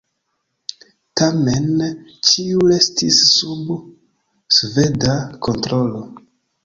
[1.21, 1.67] Tamen
[2.29, 3.71] ĉio restis sub
[4.59, 6.03] sveda kontrolo.